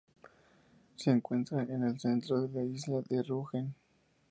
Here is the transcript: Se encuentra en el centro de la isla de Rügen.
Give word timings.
Se 0.95 1.11
encuentra 1.11 1.61
en 1.61 1.83
el 1.83 1.99
centro 1.99 2.41
de 2.41 2.49
la 2.51 2.63
isla 2.63 3.03
de 3.07 3.21
Rügen. 3.21 3.75